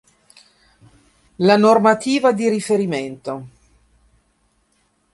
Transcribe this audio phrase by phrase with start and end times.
[1.35, 3.47] La normativa di riferimento